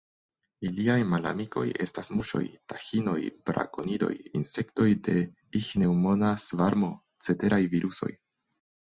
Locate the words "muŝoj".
2.19-2.39